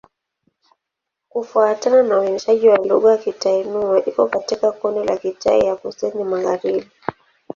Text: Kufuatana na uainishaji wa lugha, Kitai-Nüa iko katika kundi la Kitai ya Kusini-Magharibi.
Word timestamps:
Kufuatana 1.29 2.03
na 2.03 2.19
uainishaji 2.19 2.67
wa 2.69 2.77
lugha, 2.77 3.17
Kitai-Nüa 3.17 4.05
iko 4.09 4.27
katika 4.27 4.71
kundi 4.71 5.07
la 5.07 5.17
Kitai 5.17 5.65
ya 5.65 5.75
Kusini-Magharibi. 5.75 6.87